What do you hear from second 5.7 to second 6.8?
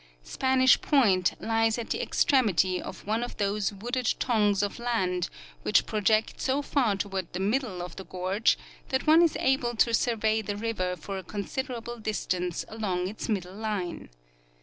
project so